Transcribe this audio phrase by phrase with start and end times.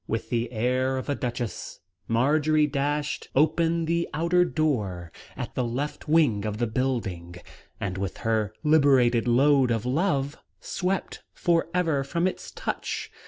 [0.07, 6.07] With the air of a duchess, Marjory dashed open the outer door, at the left
[6.09, 7.35] wing of the building,
[7.79, 13.11] and, with her liberated load of love, swept for ever from its touch.